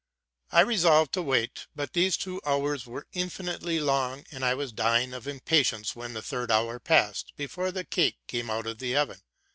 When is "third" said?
6.23-6.49